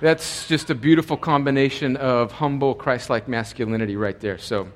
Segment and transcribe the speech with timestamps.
[0.00, 4.38] That's just a beautiful combination of humble, Christ like masculinity right there.
[4.38, 4.68] So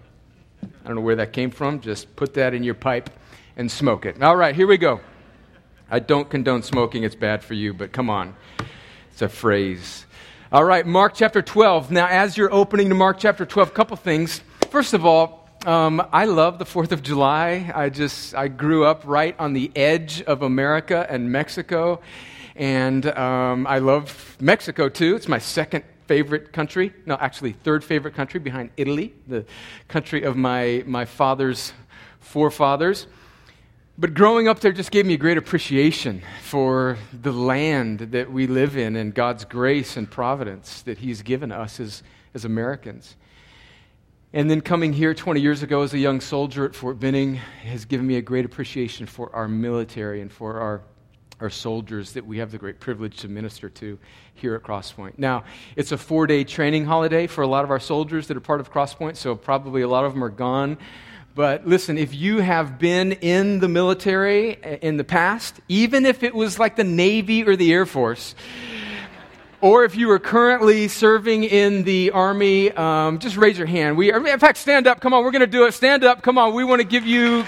[0.64, 1.80] I don't know where that came from.
[1.80, 3.08] Just put that in your pipe
[3.56, 4.20] and smoke it.
[4.20, 4.98] All right, here we go.
[5.88, 8.34] I don't condone smoking, it's bad for you, but come on.
[9.12, 10.06] It's a phrase.
[10.50, 11.92] All right, Mark chapter 12.
[11.92, 14.40] Now, as you're opening to Mark chapter 12, a couple things.
[14.70, 17.70] First of all, um, I love the 4th of July.
[17.72, 22.00] I just, I grew up right on the edge of America and Mexico.
[22.56, 25.16] And um, I love Mexico too.
[25.16, 26.92] It's my second favorite country.
[27.06, 29.44] No, actually, third favorite country behind Italy, the
[29.88, 31.72] country of my, my father's
[32.20, 33.06] forefathers.
[33.98, 38.46] But growing up there just gave me a great appreciation for the land that we
[38.46, 42.02] live in and God's grace and providence that He's given us as,
[42.34, 43.16] as Americans.
[44.32, 47.84] And then coming here 20 years ago as a young soldier at Fort Benning has
[47.84, 50.82] given me a great appreciation for our military and for our
[51.42, 53.98] our soldiers that we have the great privilege to minister to
[54.34, 55.18] here at Crosspoint.
[55.18, 55.44] Now,
[55.74, 58.60] it's a four day training holiday for a lot of our soldiers that are part
[58.60, 60.78] of Crosspoint, so probably a lot of them are gone.
[61.34, 64.52] But listen, if you have been in the military
[64.82, 68.34] in the past, even if it was like the Navy or the Air Force,
[69.60, 73.96] or if you are currently serving in the Army, um, just raise your hand.
[73.96, 75.00] We, in fact, stand up.
[75.00, 75.72] Come on, we're going to do it.
[75.72, 76.22] Stand up.
[76.22, 77.44] Come on, we want to give you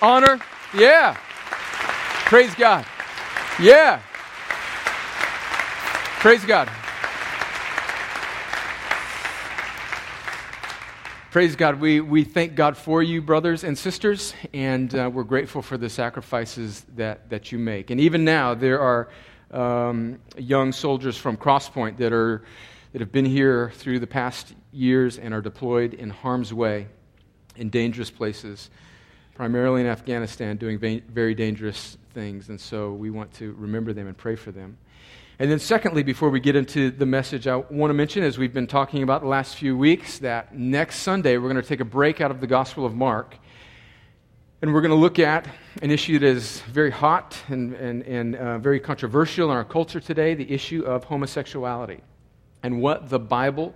[0.00, 0.38] honor.
[0.74, 1.18] Yeah.
[2.26, 2.86] Praise God.
[3.58, 4.00] Yeah.
[6.20, 6.68] Praise God.
[11.30, 11.80] Praise God.
[11.80, 15.88] We, we thank God for you, brothers and sisters, and uh, we're grateful for the
[15.88, 17.90] sacrifices that, that you make.
[17.90, 19.08] And even now, there are
[19.52, 22.42] um, young soldiers from Crosspoint that, are,
[22.92, 26.88] that have been here through the past years and are deployed in harm's way
[27.56, 28.70] in dangerous places,
[29.40, 30.78] primarily in Afghanistan, doing
[31.08, 32.50] very dangerous things.
[32.50, 34.76] And so we want to remember them and pray for them.
[35.38, 38.52] And then, secondly, before we get into the message, I want to mention, as we've
[38.52, 41.86] been talking about the last few weeks, that next Sunday we're going to take a
[41.86, 43.34] break out of the Gospel of Mark.
[44.60, 45.48] And we're going to look at
[45.80, 50.00] an issue that is very hot and, and, and uh, very controversial in our culture
[50.00, 52.02] today the issue of homosexuality.
[52.62, 53.72] And what the Bible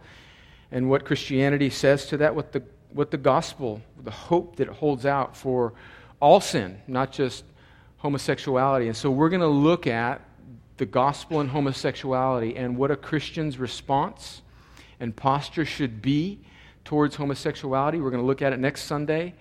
[0.71, 2.63] and what Christianity says to that, what the,
[2.95, 5.75] what the gospel, the hope that it holds out for
[6.21, 7.45] all sin, not just
[7.99, 8.87] homosexuality.
[8.87, 10.23] And so we're going to look at
[10.77, 14.43] the gospel and homosexuality and what a Christian's response
[15.01, 16.39] and posture should be
[16.85, 18.01] towards homosexuality.
[18.01, 19.35] We're going to look at it next Sunday.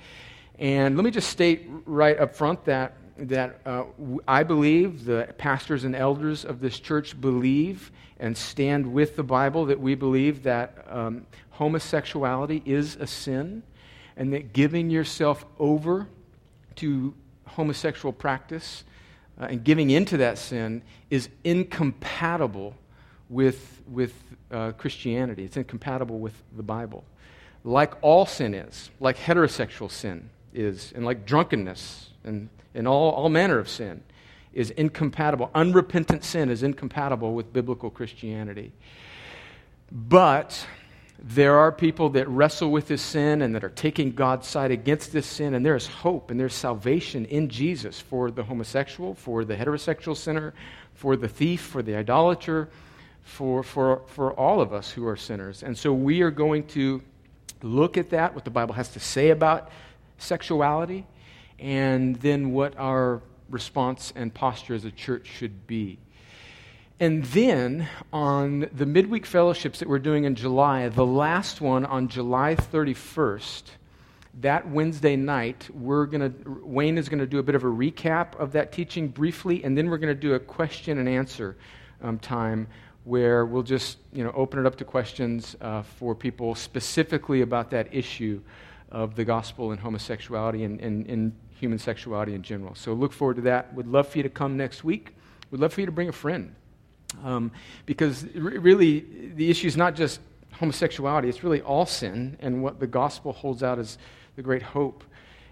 [0.57, 3.83] And let me just state right up front that, that uh,
[4.27, 9.65] I believe, the pastors and elders of this church believe and stand with the Bible
[9.65, 13.63] that we believe that um, homosexuality is a sin
[14.17, 16.07] and that giving yourself over
[16.75, 17.13] to
[17.47, 18.83] homosexual practice
[19.39, 22.75] uh, and giving into that sin is incompatible
[23.29, 24.13] with, with
[24.51, 25.43] uh, Christianity.
[25.43, 27.03] It's incompatible with the Bible.
[27.63, 33.29] Like all sin is, like heterosexual sin is, and like drunkenness and, and all, all
[33.29, 34.03] manner of sin
[34.53, 35.49] is incompatible.
[35.55, 38.71] Unrepentant sin is incompatible with biblical Christianity.
[39.91, 40.65] But
[41.19, 45.11] there are people that wrestle with this sin and that are taking God's side against
[45.11, 49.45] this sin, and there is hope and there's salvation in Jesus for the homosexual, for
[49.45, 50.53] the heterosexual sinner,
[50.93, 52.69] for the thief, for the idolater,
[53.23, 55.63] for, for, for all of us who are sinners.
[55.63, 57.01] And so we are going to
[57.61, 59.71] look at that, what the Bible has to say about
[60.23, 61.05] sexuality,
[61.59, 65.99] and then what our response and posture as a church should be.
[66.99, 72.07] And then on the midweek fellowships that we're doing in July, the last one on
[72.07, 73.63] July 31st,
[74.41, 77.67] that Wednesday night, we're going to Wayne is going to do a bit of a
[77.67, 81.55] recap of that teaching briefly, and then we're going to do a question and answer
[82.01, 82.67] um, time
[83.03, 87.69] where we'll just you know open it up to questions uh, for people specifically about
[87.69, 88.41] that issue
[88.93, 92.75] of the gospel and homosexuality and, and, and human sexuality in general.
[92.75, 93.73] So look forward to that.
[93.73, 95.13] Would love for you to come next week.
[95.51, 96.53] Would love for you to bring a friend.
[97.23, 97.51] Um,
[97.85, 99.05] because r- really,
[99.35, 100.19] the issue is not just
[100.53, 103.97] homosexuality, it's really all sin and what the gospel holds out as
[104.35, 105.03] the great hope.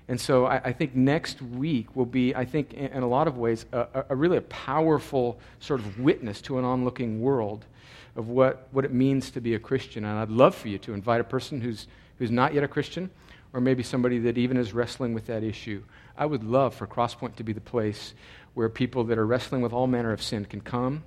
[0.07, 3.27] And so I, I think next week will be, I think, in, in a lot
[3.27, 7.65] of ways, a, a, a, really a powerful sort of witness to an onlooking world
[8.15, 10.03] of what, what it means to be a Christian.
[10.03, 11.88] And I'd love for you to invite a person who's,
[12.19, 13.09] who's not yet a Christian,
[13.53, 15.83] or maybe somebody that even is wrestling with that issue.
[16.18, 18.13] I would love for Crosspoint to be the place
[18.53, 21.03] where people that are wrestling with all manner of sin can come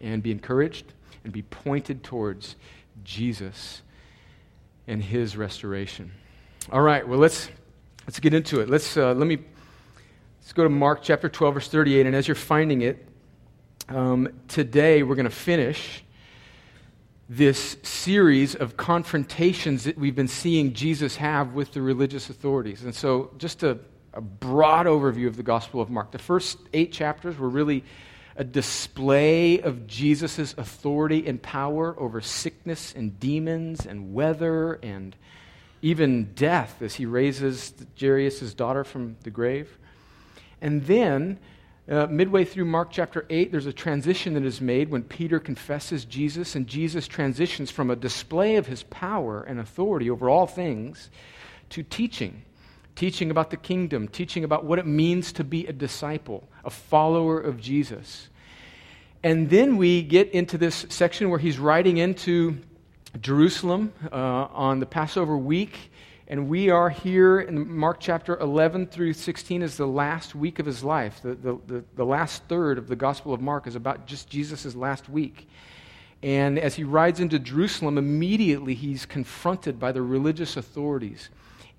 [0.00, 0.92] and be encouraged
[1.24, 2.56] and be pointed towards
[3.04, 3.82] Jesus
[4.86, 6.12] and his restoration.
[6.72, 7.48] All right, well, let's,
[8.06, 8.68] let's get into it.
[8.68, 9.38] Let's, uh, let me,
[10.40, 12.06] let's go to Mark chapter 12, verse 38.
[12.06, 13.06] And as you're finding it,
[13.88, 16.04] um, today we're going to finish
[17.32, 22.82] this series of confrontations that we've been seeing Jesus have with the religious authorities.
[22.82, 23.78] And so, just a,
[24.12, 26.10] a broad overview of the Gospel of Mark.
[26.10, 27.84] The first eight chapters were really
[28.34, 35.14] a display of Jesus' authority and power over sickness and demons and weather and
[35.82, 39.78] even death as he raises Jairus' daughter from the grave.
[40.60, 41.38] And then,
[41.90, 46.04] uh, midway through Mark chapter 8, there's a transition that is made when Peter confesses
[46.04, 51.10] Jesus, and Jesus transitions from a display of his power and authority over all things
[51.70, 52.42] to teaching.
[52.94, 57.40] Teaching about the kingdom, teaching about what it means to be a disciple, a follower
[57.40, 58.28] of Jesus.
[59.22, 62.58] And then we get into this section where he's riding into
[63.20, 65.89] Jerusalem uh, on the Passover week.
[66.30, 70.66] And we are here in Mark chapter 11 through 16 is the last week of
[70.66, 71.20] his life.
[71.20, 74.76] The, the, the, the last third of the Gospel of Mark is about just Jesus'
[74.76, 75.48] last week.
[76.22, 81.30] And as he rides into Jerusalem, immediately he's confronted by the religious authorities.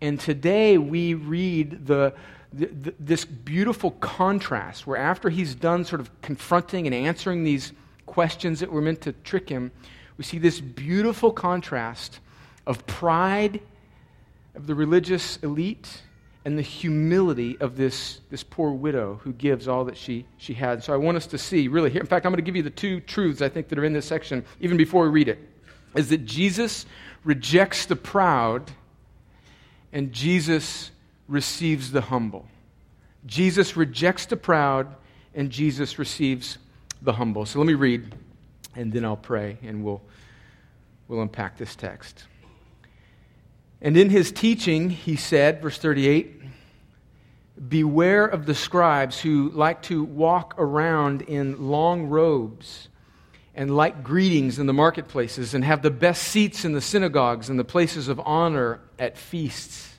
[0.02, 2.14] And today we read the,
[2.52, 7.72] this beautiful contrast where after he's done sort of confronting and answering these
[8.06, 9.72] questions that were meant to trick him,
[10.18, 12.20] we see this beautiful contrast
[12.68, 13.62] of pride
[14.56, 16.02] of the religious elite
[16.44, 20.84] and the humility of this, this poor widow who gives all that she, she had.
[20.84, 22.02] So I want us to see, really, here.
[22.02, 23.94] In fact, I'm going to give you the two truths I think that are in
[23.94, 25.40] this section, even before we read it.
[25.96, 26.86] Is that Jesus
[27.24, 28.72] rejects the proud
[29.94, 30.92] and Jesus
[31.28, 32.48] receives the humble.
[33.26, 34.96] Jesus rejects the proud,
[35.36, 36.58] and Jesus receives
[37.02, 37.46] the humble.
[37.46, 38.16] So let me read,
[38.76, 40.02] and then I'll pray, and we'll,
[41.08, 42.26] we'll unpack this text.
[43.82, 46.40] And in his teaching, he said, verse 38,
[47.68, 52.90] Beware of the scribes who like to walk around in long robes
[53.54, 57.60] and like greetings in the marketplaces and have the best seats in the synagogues and
[57.60, 59.96] the places of honor at feasts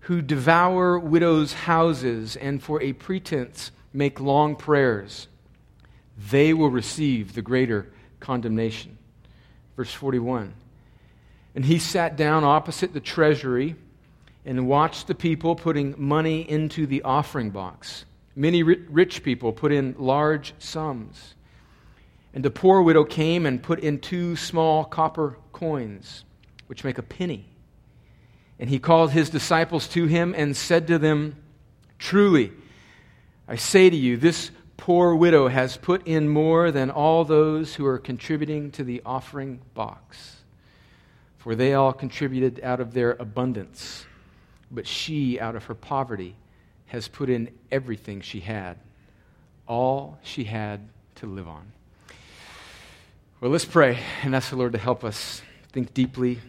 [0.00, 5.28] who devour widows' houses and for a pretense make long prayers,
[6.30, 8.98] they will receive the greater condemnation.
[9.76, 10.54] Verse 41.
[11.58, 13.74] And he sat down opposite the treasury
[14.44, 18.04] and watched the people putting money into the offering box.
[18.36, 21.34] Many rich people put in large sums.
[22.32, 26.24] And the poor widow came and put in two small copper coins,
[26.68, 27.44] which make a penny.
[28.60, 31.42] And he called his disciples to him and said to them,
[31.98, 32.52] Truly,
[33.48, 37.84] I say to you, this poor widow has put in more than all those who
[37.84, 40.36] are contributing to the offering box.
[41.38, 44.04] For they all contributed out of their abundance,
[44.70, 46.34] but she, out of her poverty,
[46.86, 48.76] has put in everything she had,
[49.66, 51.72] all she had to live on.
[53.40, 56.40] Well, let's pray and ask the Lord to help us think deeply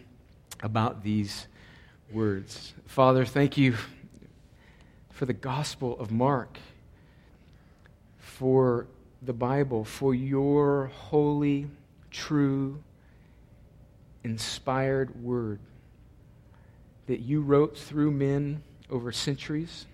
[0.62, 1.46] about these
[2.12, 2.74] words.
[2.86, 3.76] Father, thank you
[5.10, 6.58] for the Gospel of Mark,
[8.18, 8.86] for
[9.22, 11.68] the Bible, for your holy,
[12.10, 12.82] true,
[14.24, 15.60] inspired word
[17.06, 19.86] that you wrote through men over centuries,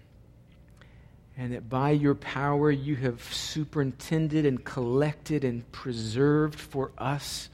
[1.36, 7.48] and that by your power you have superintended and collected and preserved for us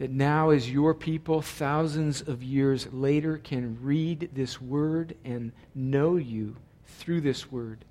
[0.00, 6.16] that now, as your people, thousands of years later, can read this word and know
[6.16, 6.56] you
[6.86, 7.84] through this word.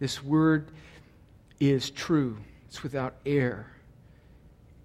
[0.00, 0.66] This word
[1.60, 3.66] is true, it's without error,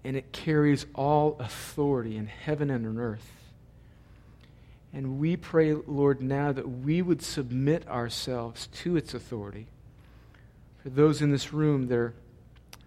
[0.04, 3.30] and it carries all authority in heaven and on earth.
[4.92, 9.66] And we pray, Lord, now that we would submit ourselves to its authority.
[10.82, 12.14] For those in this room that are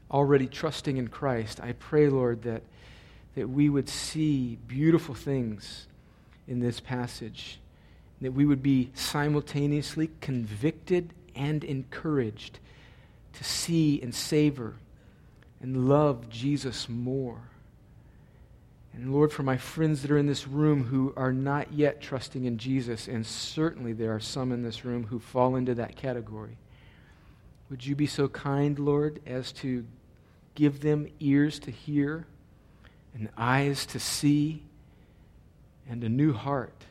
[0.10, 2.64] already trusting in Christ, I pray, Lord, that,
[3.36, 5.88] that we would see beautiful things
[6.48, 7.60] in this passage,
[8.20, 12.60] that we would be simultaneously convicted and encouraged
[13.34, 14.74] to see and savor
[15.62, 17.42] and love Jesus more.
[18.94, 22.44] And Lord, for my friends that are in this room who are not yet trusting
[22.44, 26.58] in Jesus, and certainly there are some in this room who fall into that category,
[27.70, 29.86] would you be so kind, Lord, as to
[30.56, 32.28] give them ears to hear
[33.14, 34.64] and eyes to see
[35.90, 36.84] and a new heart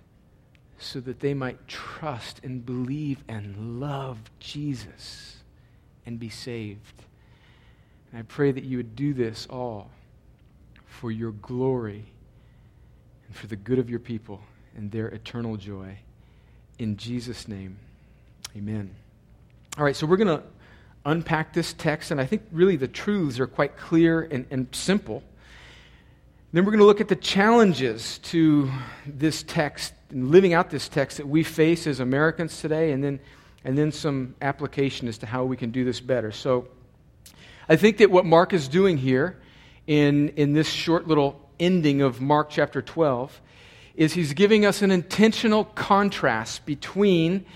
[0.79, 5.37] so that they might trust and believe and love Jesus
[6.07, 7.05] and be saved?
[8.12, 9.90] And I pray that you would do this all
[10.87, 12.05] for your glory
[13.26, 14.40] and for the good of your people
[14.76, 15.97] and their eternal joy.
[16.79, 17.79] In Jesus' name,
[18.57, 18.90] amen.
[19.79, 20.43] All right, so we're going to
[21.07, 25.23] unpack this text, and I think really the truths are quite clear and, and simple.
[26.52, 28.71] Then we're going to look at the challenges to
[29.07, 33.21] this text and living out this text that we face as Americans today, and then,
[33.64, 36.33] and then some application as to how we can do this better.
[36.33, 36.67] So
[37.71, 39.37] I think that what Mark is doing here
[39.87, 43.41] in, in this short little ending of Mark chapter 12
[43.95, 47.47] is he's giving us an intentional contrast between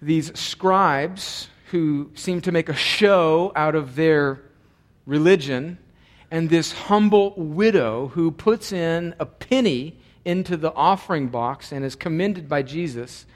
[0.00, 4.40] these scribes who seem to make a show out of their
[5.04, 5.78] religion
[6.30, 11.96] and this humble widow who puts in a penny into the offering box and is
[11.96, 13.26] commended by Jesus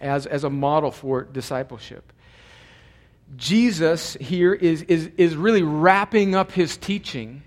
[0.00, 2.12] as, as a model for discipleship.
[3.36, 7.42] Jesus here is, is, is really wrapping up his teaching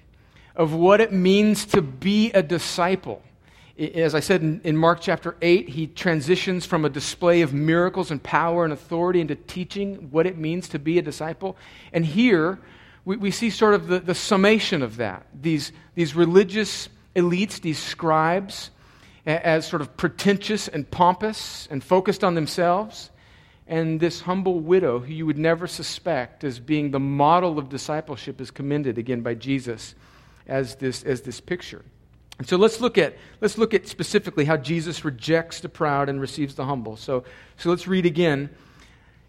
[0.56, 3.22] of what it means to be a disciple.
[3.78, 8.12] As I said in, in, Mark chapter 8, he transitions from a display of miracles
[8.12, 11.58] and power and authority into teaching what it means to be a disciple.
[11.92, 12.60] And here,
[13.04, 15.25] we, we see sort of the, the summation of that.
[15.34, 18.70] These, these religious elites, these scribes,
[19.25, 23.10] as sort of pretentious and pompous and focused on themselves,
[23.67, 28.41] and this humble widow who you would never suspect as being the model of discipleship
[28.41, 29.96] is commended again by Jesus
[30.48, 31.84] as this, as this picture.
[32.39, 36.20] And so let's look at let's look at specifically how Jesus rejects the proud and
[36.20, 36.98] receives the humble.
[36.98, 37.24] So,
[37.58, 38.50] so let's read again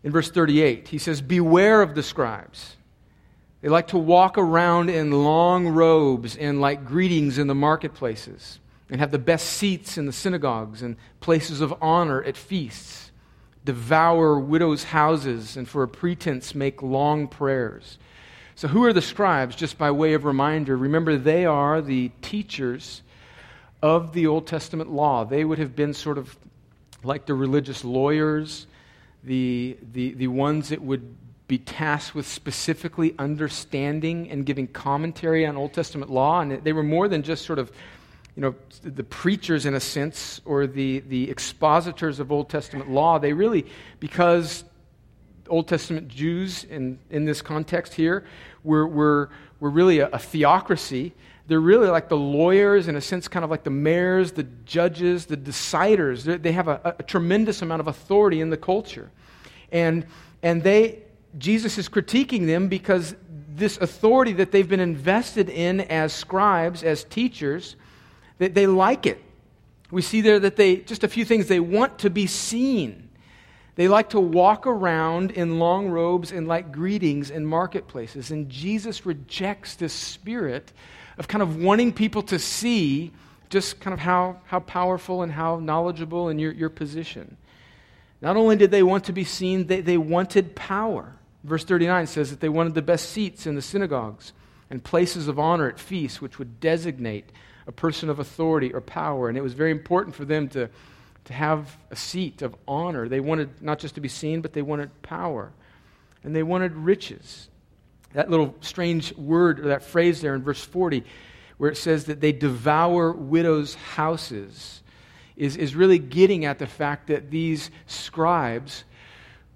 [0.02, 0.88] in verse 38.
[0.88, 2.76] He says, Beware of the scribes.
[3.60, 8.60] They like to walk around in long robes and like greetings in the marketplaces,
[8.90, 13.03] and have the best seats in the synagogues and places of honor at feasts,
[13.64, 17.98] devour widows' houses, and for a pretense make long prayers.
[18.56, 19.56] So, who are the scribes?
[19.56, 23.02] Just by way of reminder, remember they are the teachers
[23.82, 25.24] of the Old Testament law.
[25.24, 26.36] They would have been sort of
[27.02, 28.66] like the religious lawyers,
[29.22, 31.14] the, the, the ones that would
[31.48, 36.40] be tasked with specifically understanding and giving commentary on Old Testament law.
[36.40, 37.70] And they were more than just sort of,
[38.36, 43.18] you know, the preachers in a sense or the, the expositors of Old Testament law.
[43.18, 43.66] They really,
[44.00, 44.64] because
[45.48, 48.24] Old Testament Jews in, in this context here
[48.64, 51.12] were, were, were really a, a theocracy.
[51.46, 55.26] They're really like the lawyers, in a sense, kind of like the mayors, the judges,
[55.26, 56.24] the deciders.
[56.24, 59.10] They're, they have a, a tremendous amount of authority in the culture.
[59.70, 60.06] And,
[60.42, 61.02] and they,
[61.38, 63.14] Jesus is critiquing them because
[63.54, 67.76] this authority that they've been invested in as scribes, as teachers,
[68.38, 69.22] they, they like it.
[69.90, 73.08] We see there that they, just a few things, they want to be seen.
[73.76, 78.30] They like to walk around in long robes and like greetings in marketplaces.
[78.30, 80.72] And Jesus rejects this spirit
[81.18, 83.12] of kind of wanting people to see
[83.50, 87.36] just kind of how, how powerful and how knowledgeable in your, your position.
[88.20, 91.14] Not only did they want to be seen, they, they wanted power.
[91.42, 94.32] Verse 39 says that they wanted the best seats in the synagogues
[94.70, 97.30] and places of honor at feasts, which would designate
[97.66, 99.28] a person of authority or power.
[99.28, 100.68] And it was very important for them to
[101.24, 103.08] to have a seat of honor.
[103.08, 105.52] They wanted not just to be seen, but they wanted power.
[106.22, 107.48] And they wanted riches.
[108.12, 111.04] That little strange word, or that phrase there in verse 40,
[111.56, 114.82] where it says that they devour widows' houses,
[115.36, 118.84] is, is really getting at the fact that these scribes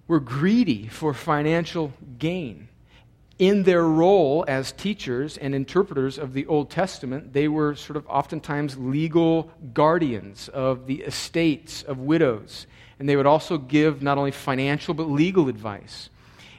[0.08, 2.67] were greedy for financial gain.
[3.38, 8.06] In their role as teachers and interpreters of the Old Testament, they were sort of
[8.08, 12.66] oftentimes legal guardians of the estates of widows.
[12.98, 16.10] And they would also give not only financial but legal advice.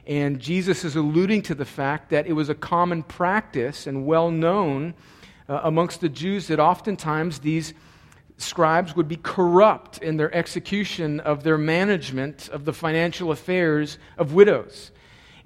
[0.06, 4.30] And Jesus is alluding to the fact that it was a common practice and well
[4.30, 4.94] known
[5.50, 7.74] uh, amongst the Jews that oftentimes these
[8.38, 14.32] scribes would be corrupt in their execution of their management of the financial affairs of
[14.32, 14.92] widows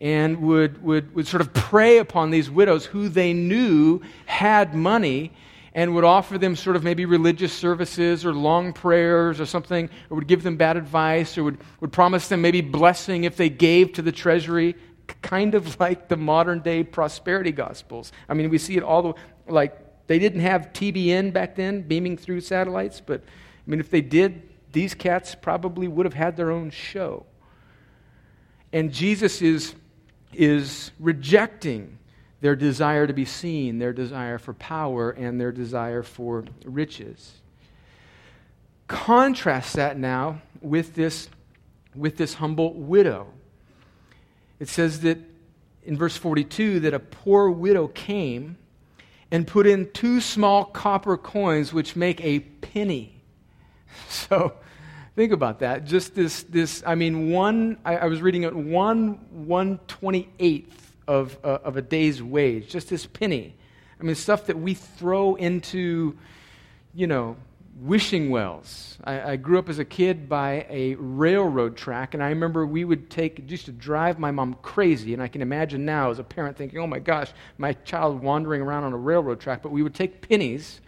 [0.04, 5.32] and would, would, would sort of prey upon these widows who they knew had money
[5.72, 10.16] and would offer them sort of maybe religious services or long prayers or something, or
[10.16, 13.94] would give them bad advice, or would, would promise them maybe blessing if they gave
[13.94, 14.76] to the treasury,
[15.22, 18.12] kind of like the modern day prosperity gospels.
[18.28, 19.14] I mean, we see it all the
[19.50, 24.02] like they didn't have TBN back then, beaming through satellites, but I mean, if they
[24.02, 27.24] did, these cats probably would have had their own show.
[28.70, 29.74] And Jesus is
[30.36, 31.98] is rejecting
[32.40, 37.40] their desire to be seen, their desire for power, and their desire for riches.
[38.86, 41.28] Contrast that now with this,
[41.94, 43.28] with this humble widow.
[44.60, 45.18] It says that
[45.84, 48.56] in verse 42 that a poor widow came
[49.30, 53.10] and put in two small copper coins, which make a penny.
[54.08, 54.54] So
[55.16, 55.84] Think about that.
[55.84, 60.64] Just this, this I mean, one, I, I was reading it, one 128th
[61.06, 63.54] of, uh, of a day's wage, just this penny.
[64.00, 66.18] I mean, stuff that we throw into,
[66.94, 67.36] you know,
[67.80, 68.98] wishing wells.
[69.04, 72.84] I, I, grew up as a kid by a railroad track, and I remember we
[72.84, 76.24] would take, used to drive my mom crazy, and I can imagine now as a
[76.24, 79.62] parent thinking, oh my gosh, my child wandering around on a railroad track.
[79.62, 80.80] But we would take pennies,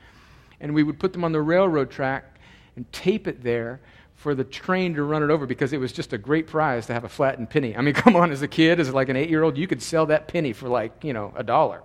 [0.61, 2.41] and we would put them on the railroad track
[2.77, 3.81] and tape it there
[4.17, 6.95] for the train to run it over because it was just a great prize to
[6.95, 7.77] have a flattened penny.
[7.77, 9.83] I mean, come on, as a kid, as like an eight year old, you could
[9.83, 11.83] sell that penny for like, you know, a dollar.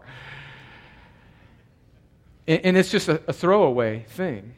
[2.47, 4.55] And, and it's just a, a throwaway thing.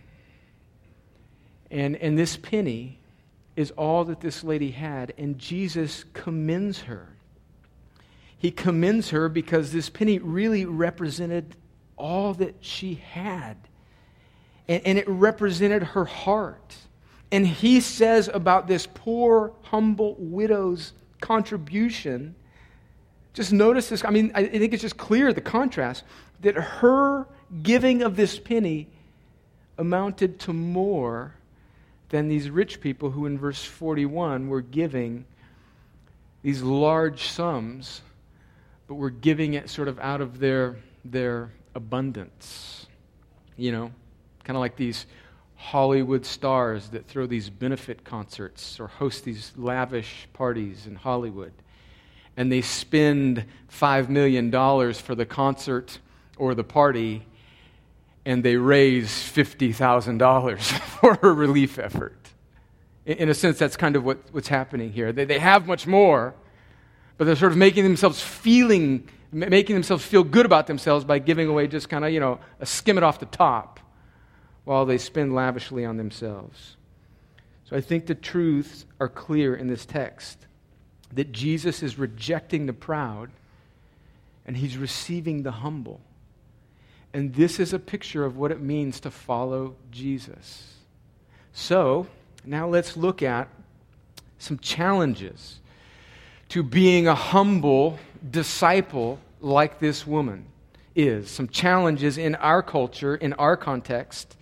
[1.70, 3.00] And, and this penny
[3.56, 7.10] is all that this lady had, and Jesus commends her.
[8.38, 11.56] He commends her because this penny really represented
[11.98, 13.58] all that she had,
[14.68, 16.76] and, and it represented her heart.
[17.32, 22.36] And he says about this poor, humble widow's contribution,
[23.34, 24.06] just notice this.
[24.06, 26.04] I mean, I think it's just clear the contrast
[26.42, 27.28] that her
[27.64, 28.88] giving of this penny
[29.78, 31.34] amounted to more
[32.10, 35.26] than these rich people who, in verse 41, were giving
[36.44, 38.02] these large sums,
[38.88, 42.86] but were giving it sort of out of their, their abundance.
[43.58, 43.92] You know,
[44.44, 45.08] kind of like these
[45.63, 51.54] Hollywood stars that throw these benefit concerts or host these lavish parties in Hollywood.
[52.36, 54.52] And they spend $5 million
[54.93, 55.99] for the concert
[56.38, 57.26] or the party,
[58.26, 60.62] and they raise $50,000
[60.99, 62.17] for a relief effort.
[63.06, 65.13] In a sense, that's kind of what, what's happening here.
[65.13, 66.36] They, they have much more,
[67.17, 71.47] but they're sort of making themselves feeling, making themselves feel good about themselves by giving
[71.47, 73.80] away just kind of, you know, a skim it off the top
[74.65, 76.78] while they spend lavishly on themselves.
[77.65, 80.38] So I think the truths are clear in this text
[81.13, 83.30] that Jesus is rejecting the proud
[84.45, 86.02] and he's receiving the humble.
[87.13, 90.73] And this is a picture of what it means to follow Jesus.
[91.54, 92.08] So,
[92.43, 93.47] now let's look at
[94.39, 95.60] some challenges
[96.49, 97.99] to being a humble
[98.30, 100.45] disciple like this woman
[100.96, 104.36] is, some challenges in our culture, in our context.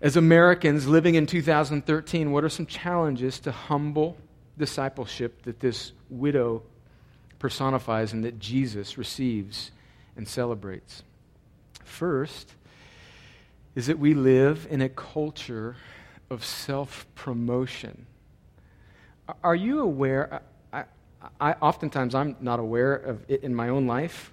[0.00, 4.16] As Americans living in 2013, what are some challenges to humble
[4.56, 6.62] discipleship that this widow
[7.38, 9.70] personifies and that Jesus receives
[10.16, 11.02] and celebrates?
[11.84, 12.54] First,
[13.74, 15.76] is that we live in a culture
[16.30, 18.06] of self promotion.
[19.42, 20.42] Are you aware?
[20.72, 20.84] I,
[21.40, 24.32] I, oftentimes, I'm not aware of it in my own life.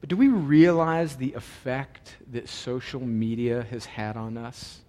[0.00, 4.80] But do we realize the effect that social media has had on us?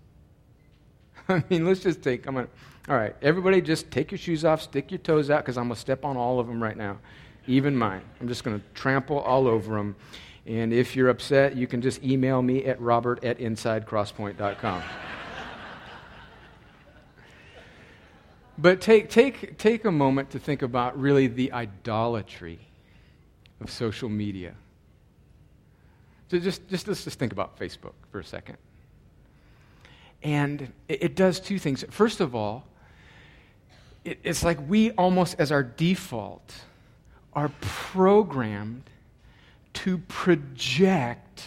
[1.30, 4.46] I mean, let's just take, I'm going to, all right, everybody just take your shoes
[4.46, 6.78] off, stick your toes out, because I'm going to step on all of them right
[6.78, 7.00] now,
[7.48, 8.02] even mine.
[8.22, 9.96] I'm just going to trample all over them.
[10.46, 14.82] And if you're upset, you can just email me at robert at insidecrosspoint.com.
[18.58, 22.60] but take, take, take a moment to think about really the idolatry
[23.62, 24.56] of social media.
[26.30, 28.58] So just, just let's just think about Facebook for a second.
[30.22, 31.84] And it, it does two things.
[31.90, 32.66] First of all,
[34.06, 36.54] it, it's like we almost, as our default,
[37.34, 38.84] are programmed
[39.74, 41.44] to project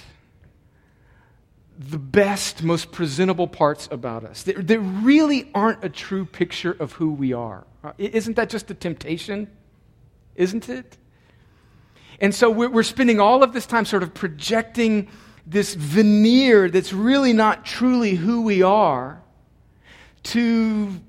[1.78, 4.42] the best, most presentable parts about us.
[4.42, 7.66] They, they really aren't a true picture of who we are.
[7.82, 9.50] Uh, isn't that just a temptation?
[10.36, 10.96] Isn't it?
[12.22, 15.08] And so we're, spending all of this time sort of projecting
[15.44, 19.20] this veneer that's really not truly who we are
[20.22, 21.00] to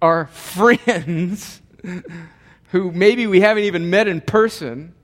[0.00, 1.60] our friends
[2.68, 4.94] who maybe we haven't even met in person.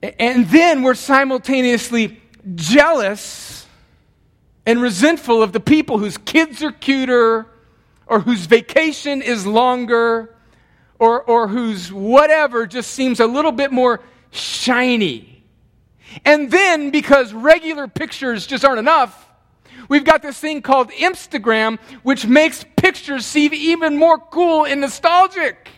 [0.00, 2.18] And then we're simultaneously
[2.54, 3.66] jealous
[4.64, 7.46] and resentful of the people whose kids are cuter
[8.06, 10.34] or whose vacation is longer
[11.02, 15.42] or, or whose whatever just seems a little bit more shiny.
[16.24, 19.28] And then, because regular pictures just aren't enough,
[19.88, 25.70] we've got this thing called Instagram, which makes pictures seem even more cool and nostalgic.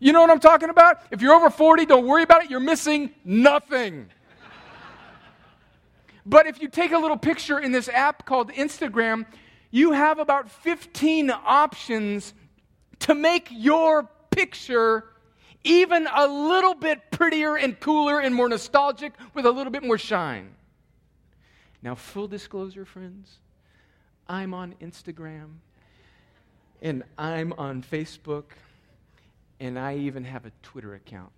[0.00, 1.02] You know what I'm talking about?
[1.12, 2.50] If you're over 40, don't worry about it.
[2.50, 4.08] You're missing nothing.
[6.26, 9.24] But if you take a little picture in this app called Instagram,
[9.70, 12.34] you have about 15 options
[13.00, 15.04] to make your picture
[15.64, 19.98] even a little bit prettier and cooler and more nostalgic with a little bit more
[19.98, 20.54] shine.
[21.82, 23.38] Now, full disclosure, friends,
[24.28, 25.56] I'm on Instagram
[26.82, 28.44] and I'm on Facebook
[29.58, 31.32] and I even have a Twitter account.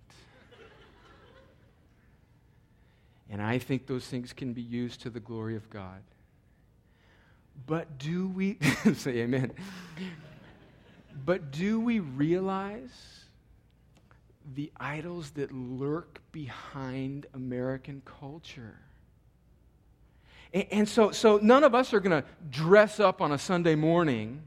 [3.31, 6.01] And I think those things can be used to the glory of God.
[7.65, 8.57] But do we,
[8.93, 9.53] say amen,
[11.29, 13.19] but do we realize
[14.55, 18.79] the idols that lurk behind American culture?
[20.51, 24.41] And, so, so none of us are going to dress up on a Sunday morning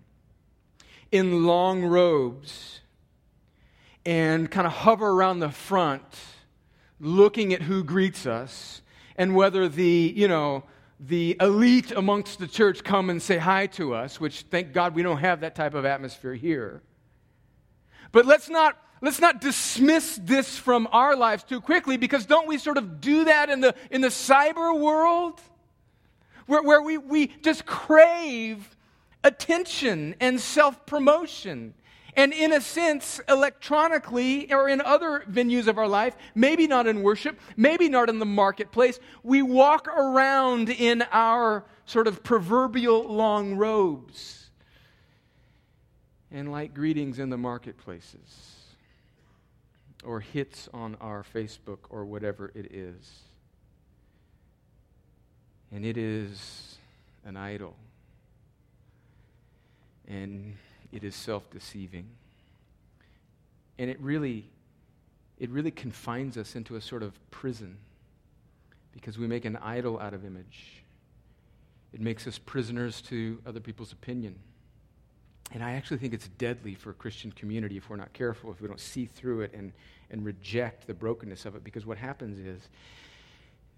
[1.12, 2.81] in long robes
[4.05, 6.03] and kind of hover around the front
[6.99, 8.83] looking at who greets us
[9.14, 10.64] and whether the, you know,
[11.05, 15.03] the elite amongst the church come and say hi to us, which thank God we
[15.03, 16.81] don't have that type of atmosphere here.
[18.12, 22.57] But let's not let's not dismiss this from our lives too quickly because don't we
[22.57, 25.41] sort of do that in the in the cyber world?
[26.47, 28.77] Where, where we, we just crave
[29.25, 31.75] attention and self-promotion
[32.14, 37.03] and in a sense, electronically or in other venues of our life, maybe not in
[37.03, 43.57] worship, maybe not in the marketplace, we walk around in our sort of proverbial long
[43.57, 44.51] robes
[46.31, 48.61] and like greetings in the marketplaces
[50.05, 53.22] or hits on our Facebook or whatever it is.
[55.70, 56.77] And it is
[57.25, 57.77] an idol.
[60.07, 60.57] And
[60.93, 62.07] it is self-deceiving.
[63.79, 64.47] And it really
[65.39, 67.77] it really confines us into a sort of prison
[68.93, 70.85] because we make an idol out of image.
[71.93, 74.39] It makes us prisoners to other people's opinion.
[75.53, 78.61] And I actually think it's deadly for a Christian community if we're not careful, if
[78.61, 79.73] we don't see through it and,
[80.11, 81.65] and reject the brokenness of it.
[81.65, 82.69] Because what happens is,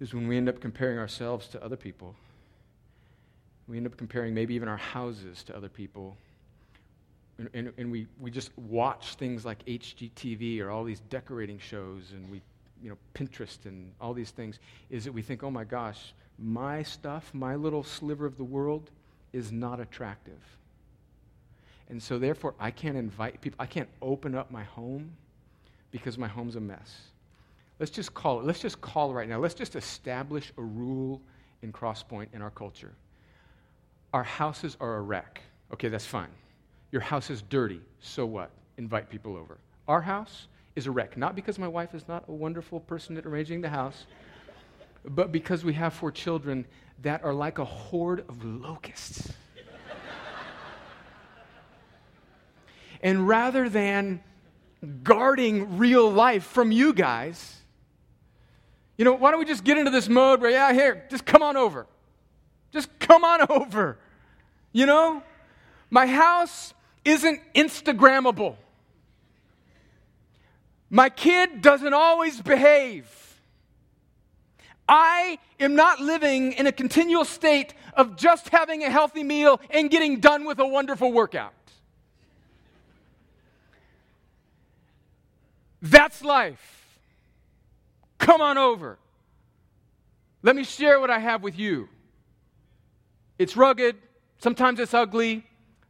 [0.00, 2.14] is when we end up comparing ourselves to other people,
[3.66, 6.16] we end up comparing maybe even our houses to other people
[7.38, 12.12] and, and, and, we, we just watch things like HGTV or all these decorating shows
[12.12, 12.40] and we,
[12.82, 16.82] you know, Pinterest and all these things, is that we think, oh my gosh, my
[16.82, 18.90] stuff, my little sliver of the world
[19.32, 20.40] is not attractive.
[21.88, 25.12] And so therefore, I can't invite people, I can't open up my home
[25.90, 27.00] because my home's a mess.
[27.78, 29.38] Let's just call it, let's just call it right now.
[29.38, 31.20] Let's just establish a rule
[31.62, 32.92] in Crosspoint in our culture.
[34.12, 35.40] Our houses are a wreck.
[35.72, 36.28] Okay, that's fine.
[36.94, 37.80] Your house is dirty.
[37.98, 38.52] So what?
[38.78, 39.58] Invite people over.
[39.88, 41.16] Our house is a wreck.
[41.16, 44.06] Not because my wife is not a wonderful person at arranging the house,
[45.04, 46.64] but because we have four children
[47.02, 49.32] that are like a horde of locusts.
[53.02, 54.22] and rather than
[55.02, 57.56] guarding real life from you guys,
[58.96, 61.42] you know, why don't we just get into this mode where, yeah, here, just come
[61.42, 61.88] on over.
[62.72, 63.98] Just come on over.
[64.70, 65.24] You know?
[65.90, 66.72] My house
[67.04, 68.56] isn't Instagrammable.
[70.90, 73.08] My kid doesn't always behave.
[74.88, 79.90] I am not living in a continual state of just having a healthy meal and
[79.90, 81.52] getting done with a wonderful workout.
[85.80, 86.98] That's life.
[88.18, 88.98] Come on over.
[90.42, 91.88] Let me share what I have with you.
[93.38, 93.96] It's rugged,
[94.38, 95.44] sometimes it's ugly,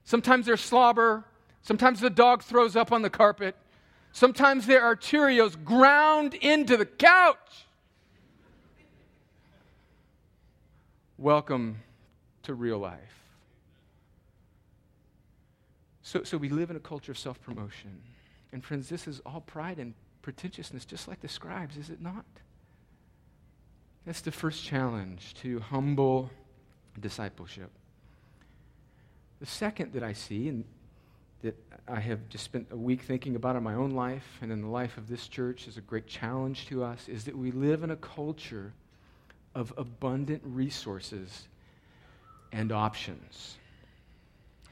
[0.05, 1.25] Sometimes there's slobber.
[1.63, 3.57] Sometimes the dog throws up on the carpet.
[4.13, 7.67] Sometimes there are Cheerios ground into the couch.
[11.17, 11.79] Welcome
[12.43, 13.01] to real life.
[16.03, 18.03] So, so we live in a culture of self promotion.
[18.53, 22.27] And friends, this is all pride and pretentiousness, just like the scribes, is it not?
[24.05, 26.31] That's the first challenge to humble
[27.01, 27.71] discipleship.
[29.45, 30.65] The second that I see, and
[31.43, 31.55] that
[31.87, 34.69] I have just spent a week thinking about in my own life and in the
[34.69, 37.91] life of this church is a great challenge to us, is that we live in
[37.91, 38.73] a culture
[39.55, 41.47] of abundant resources
[42.53, 43.59] and options.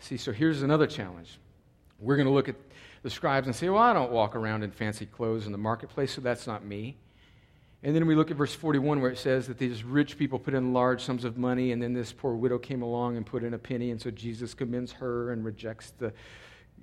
[0.00, 1.38] See, so here's another challenge.
[2.00, 2.56] We're going to look at
[3.02, 6.14] the scribes and say, well, I don't walk around in fancy clothes in the marketplace,
[6.14, 6.96] so that's not me.
[7.84, 10.54] And then we look at verse 41 where it says that these rich people put
[10.54, 13.54] in large sums of money, and then this poor widow came along and put in
[13.54, 16.12] a penny, and so Jesus commends her and rejects the,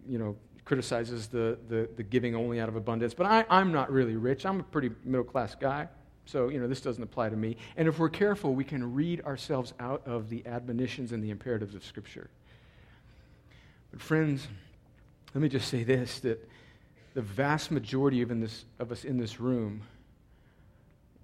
[0.05, 0.35] you know,
[0.65, 3.13] criticizes the, the, the giving only out of abundance.
[3.13, 4.45] But I, I'm not really rich.
[4.45, 5.87] I'm a pretty middle class guy.
[6.25, 7.57] So, you know, this doesn't apply to me.
[7.75, 11.73] And if we're careful, we can read ourselves out of the admonitions and the imperatives
[11.73, 12.29] of Scripture.
[13.89, 14.47] But, friends,
[15.33, 16.47] let me just say this that
[17.15, 19.81] the vast majority of, in this, of us in this room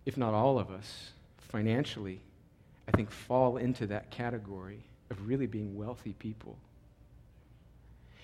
[0.05, 2.21] if not all of us, financially,
[2.87, 6.57] I think fall into that category of really being wealthy people.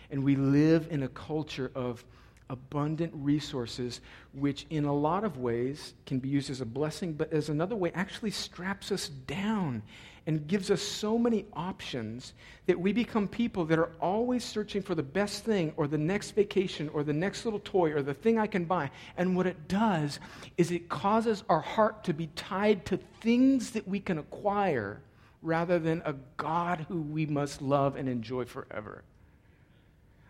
[0.10, 2.04] And we live in a culture of
[2.50, 4.02] abundant resources,
[4.34, 7.76] which in a lot of ways can be used as a blessing, but as another
[7.76, 9.82] way actually straps us down
[10.28, 12.34] and gives us so many options
[12.68, 16.32] that we become people that are always searching for the best thing or the next
[16.32, 18.92] vacation or the next little toy or the thing I can buy.
[19.18, 20.20] And what it does
[20.58, 25.02] is it causes our heart to be tied to things that we can acquire
[25.42, 29.04] rather than a God who we must love and enjoy forever.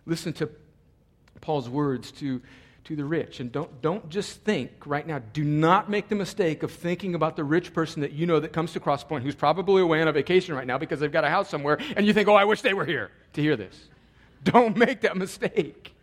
[0.06, 0.50] Listen to
[1.42, 2.42] Paul's words to
[2.86, 3.40] to the rich.
[3.40, 7.36] And don't, don't just think right now, do not make the mistake of thinking about
[7.36, 10.12] the rich person that you know that comes to Crosspoint who's probably away on a
[10.12, 12.62] vacation right now because they've got a house somewhere, and you think, oh, I wish
[12.62, 13.90] they were here to hear this.
[14.44, 15.94] Don't make that mistake.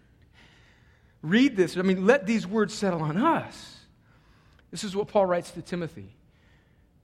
[1.23, 1.77] Read this.
[1.77, 3.77] I mean, let these words settle on us.
[4.71, 6.15] This is what Paul writes to Timothy.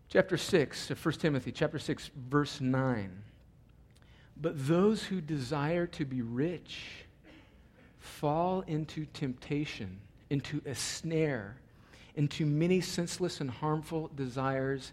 [0.08, 3.22] Chapter 6 uh, of 1 Timothy, chapter 6, verse 9.
[4.36, 7.03] But those who desire to be rich,
[8.04, 11.56] fall into temptation, into a snare,
[12.16, 14.92] into many senseless and harmful desires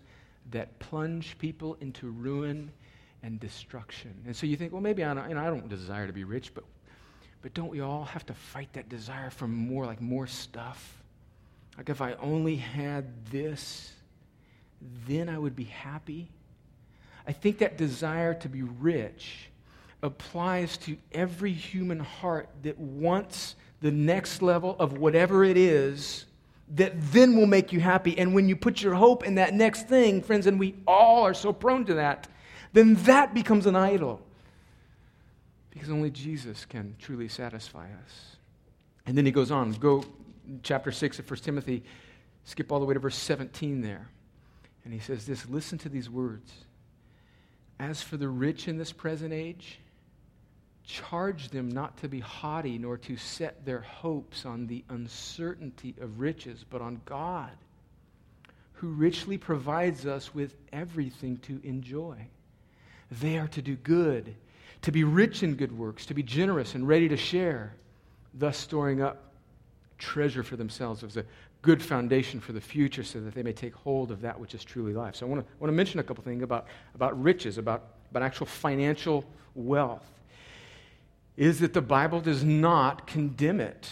[0.52, 2.72] that plunge people into ruin
[3.22, 4.16] and destruction.
[4.26, 6.24] And so you think, well, maybe I don't, you know, I don't desire to be
[6.24, 6.64] rich, but,
[7.42, 11.04] but don't we all have to fight that desire for more, like more stuff?
[11.78, 13.92] Like if I only had this,
[15.06, 16.30] then I would be happy.
[17.28, 19.51] I think that desire to be rich
[20.04, 26.26] applies to every human heart that wants the next level of whatever it is
[26.76, 28.18] that then will make you happy.
[28.18, 31.34] And when you put your hope in that next thing, friends, and we all are
[31.34, 32.28] so prone to that,
[32.74, 34.22] then that becomes an idol.
[35.72, 38.38] Because only Jesus can truly satisfy us.
[39.06, 40.06] And then he goes on, go
[40.64, 41.84] chapter 6 of 1 Timothy,
[42.46, 44.08] skip all the way to verse 17 there.
[44.84, 46.52] And he says this listen to these words.
[47.80, 49.80] As for the rich in this present age,
[50.86, 56.20] charge them not to be haughty nor to set their hopes on the uncertainty of
[56.20, 57.52] riches, but on God,
[58.74, 62.18] who richly provides us with everything to enjoy.
[63.12, 64.36] They are to do good,
[64.82, 67.76] to be rich in good works, to be generous and ready to share,
[68.34, 69.34] thus storing up
[69.98, 71.26] treasure for themselves as a
[71.62, 74.64] good foundation for the future so that they may take hold of that which is
[74.64, 75.16] truly life.
[75.16, 76.66] So I want to, want to mention a couple things about,
[76.96, 80.10] about riches, about, about actual financial wealth
[81.38, 83.90] is that the Bible does not condemn it,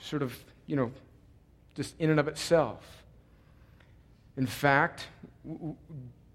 [0.00, 0.36] sort of,
[0.66, 0.92] you know,
[1.74, 3.02] just in and of itself.
[4.36, 5.08] In fact,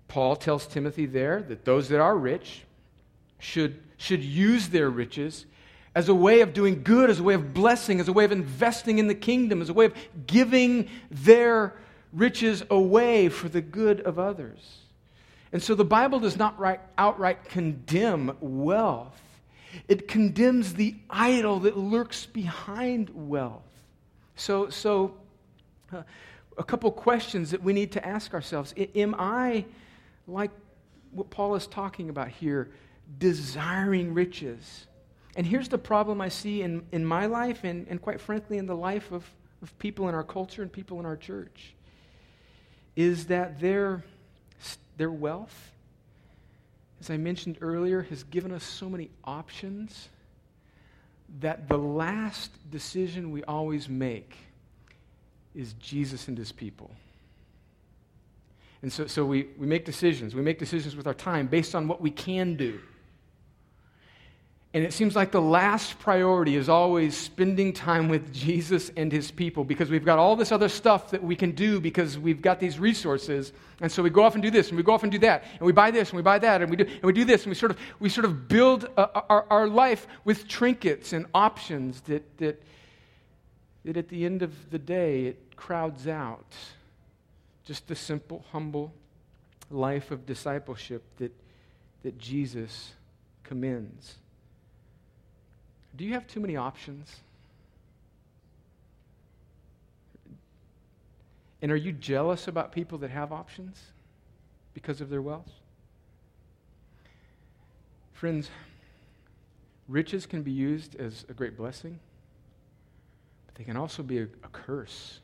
[0.08, 2.64] Paul tells Timothy there that those that are rich
[3.40, 5.46] should, should use their riches
[5.96, 8.32] as a way of doing good, as a way of blessing, as a way of
[8.32, 9.94] investing in the kingdom, as a way of
[10.28, 11.74] giving their
[12.14, 14.80] riches away for the good of others.
[15.52, 16.60] And so the Bible does not
[16.98, 19.20] outright condemn wealth.
[19.88, 23.64] It condemns the idol that lurks behind wealth.
[24.36, 25.16] So, so
[25.92, 26.04] uh,
[26.58, 29.66] a couple questions that we need to ask ourselves Am I,
[30.28, 30.52] like
[31.12, 32.70] what Paul is talking about here,
[33.18, 34.88] desiring riches?
[35.36, 38.66] And here's the problem I see in, in my life and, and quite frankly in
[38.66, 39.30] the life of,
[39.62, 41.74] of people in our culture and people in our church
[42.96, 44.04] is that their,
[44.98, 45.69] their wealth
[47.02, 50.10] as I mentioned earlier, has given us so many options,
[51.40, 54.36] that the last decision we always make
[55.56, 56.92] is Jesus and his people.
[58.82, 60.34] And so, so we, we make decisions.
[60.34, 62.80] We make decisions with our time based on what we can do.
[64.72, 69.32] And it seems like the last priority is always spending time with Jesus and his
[69.32, 72.60] people because we've got all this other stuff that we can do because we've got
[72.60, 73.52] these resources.
[73.82, 75.44] And so we go off and do this and we go off and do that.
[75.54, 77.44] And we buy this and we buy that and we do, and we do this.
[77.44, 81.14] And we sort of, we sort of build a, uh, our, our life with trinkets
[81.14, 82.62] and options that, that,
[83.86, 86.56] that at the end of the day it crowds out
[87.66, 88.94] just the simple, humble
[89.72, 91.32] life of discipleship that,
[92.04, 92.94] that Jesus
[93.44, 94.20] commends.
[96.00, 97.14] Do you have too many options?
[101.62, 103.78] And are you jealous about people that have options
[104.74, 105.52] because of their wealth?
[108.14, 108.50] Friends,
[109.90, 112.00] riches can be used as a great blessing,
[113.46, 115.20] but they can also be a, a curse.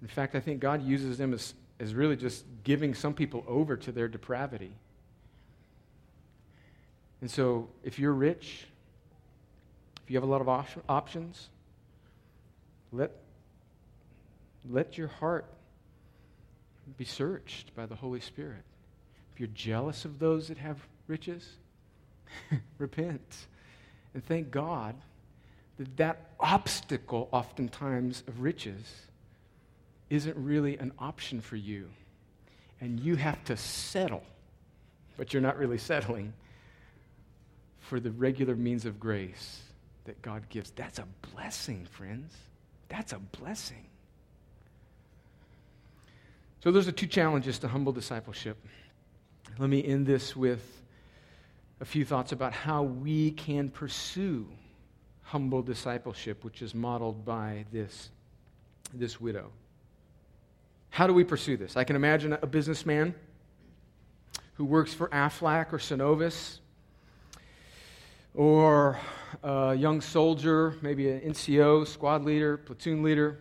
[0.00, 3.76] In fact, I think God uses them as, as really just giving some people over
[3.76, 4.72] to their depravity.
[7.20, 8.68] And so, if you're rich,
[10.04, 11.48] if you have a lot of op- options,
[12.92, 13.12] let,
[14.68, 15.46] let your heart
[16.96, 18.62] be searched by the Holy Spirit.
[19.32, 21.48] If you're jealous of those that have riches,
[22.78, 23.46] repent
[24.14, 24.94] and thank God
[25.78, 29.06] that that obstacle, oftentimes, of riches
[30.10, 31.88] isn't really an option for you.
[32.80, 34.22] And you have to settle,
[35.16, 36.34] but you're not really settling
[37.80, 39.60] for the regular means of grace
[40.04, 40.70] that God gives.
[40.70, 42.34] That's a blessing, friends.
[42.88, 43.86] That's a blessing.
[46.62, 48.56] So, those are two challenges to humble discipleship.
[49.58, 50.82] Let me end this with
[51.80, 54.46] a few thoughts about how we can pursue
[55.22, 58.10] humble discipleship, which is modeled by this,
[58.94, 59.50] this widow.
[60.90, 61.76] How do we pursue this?
[61.76, 63.14] I can imagine a businessman
[64.54, 66.58] who works for Aflac or Synovus
[68.34, 69.00] or
[69.42, 73.38] a young soldier, maybe an NCO, squad leader, platoon leader.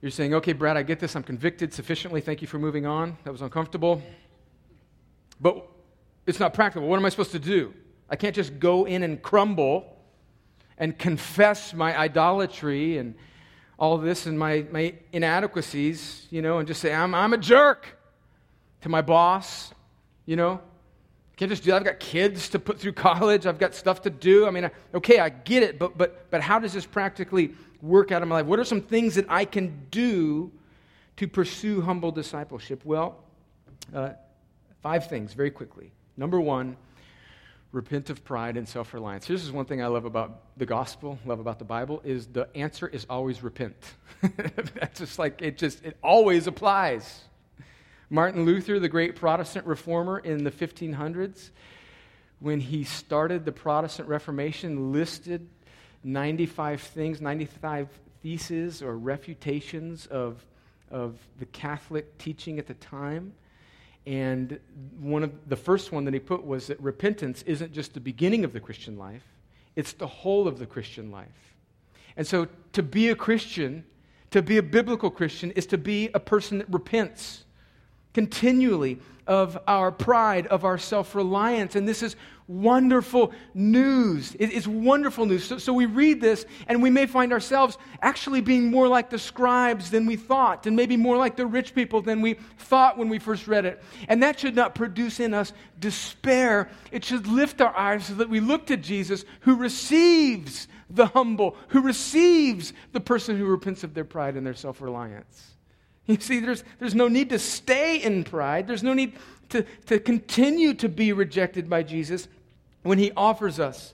[0.00, 1.16] You're saying, okay, Brad, I get this.
[1.16, 2.20] I'm convicted sufficiently.
[2.20, 3.16] Thank you for moving on.
[3.24, 4.00] That was uncomfortable.
[5.40, 5.66] But
[6.26, 6.88] it's not practical.
[6.88, 7.74] What am I supposed to do?
[8.08, 9.96] I can't just go in and crumble
[10.78, 13.14] and confess my idolatry and
[13.78, 17.98] all this and my, my inadequacies, you know, and just say, I'm, I'm a jerk
[18.82, 19.72] to my boss,
[20.26, 20.60] you know.
[21.38, 21.76] Can't just do that.
[21.76, 23.46] I've got kids to put through college.
[23.46, 24.44] I've got stuff to do.
[24.44, 28.22] I mean, okay, I get it, but, but, but how does this practically work out
[28.22, 28.46] in my life?
[28.46, 30.50] What are some things that I can do
[31.16, 32.84] to pursue humble discipleship?
[32.84, 33.22] Well,
[33.94, 34.10] uh,
[34.82, 35.92] five things very quickly.
[36.16, 36.76] Number one,
[37.70, 39.28] repent of pride and self-reliance.
[39.28, 42.48] This is one thing I love about the gospel, love about the Bible, is the
[42.56, 43.76] answer is always repent.
[44.74, 47.22] That's just like, it just, it always applies.
[48.10, 51.50] Martin Luther, the great Protestant reformer in the 1500s,
[52.40, 55.46] when he started the Protestant Reformation, listed
[56.04, 57.88] 95 things, 95
[58.22, 60.42] theses or refutations of,
[60.90, 63.34] of the Catholic teaching at the time.
[64.06, 64.58] And
[64.98, 68.42] one of the first one that he put was that repentance isn't just the beginning
[68.42, 69.24] of the Christian life,
[69.76, 71.54] it's the whole of the Christian life.
[72.16, 73.84] And so to be a Christian,
[74.30, 77.44] to be a biblical Christian, is to be a person that repents
[78.14, 81.76] continually of our pride, of our self reliance.
[81.76, 82.16] And this is
[82.48, 84.34] wonderful news.
[84.40, 85.44] It's wonderful news.
[85.44, 89.18] So, so, we read this and we may find ourselves actually being more like the
[89.18, 93.10] scribes than we thought, and maybe more like the rich people than we thought when
[93.10, 93.82] we first read it.
[94.08, 96.70] And that should not produce in us despair.
[96.90, 101.54] It should lift our eyes so that we look to Jesus who receives the humble,
[101.68, 105.57] who receives the person who repents of their pride and their self reliance.
[106.08, 108.66] You see, there's, there's no need to stay in pride.
[108.66, 109.12] There's no need
[109.50, 112.28] to, to continue to be rejected by Jesus
[112.82, 113.92] when he offers us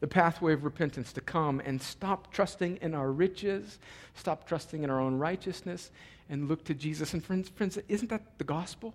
[0.00, 3.78] the pathway of repentance to come and stop trusting in our riches,
[4.14, 5.90] stop trusting in our own righteousness,
[6.28, 7.14] and look to Jesus.
[7.14, 8.94] And friends, friends, isn't that the gospel?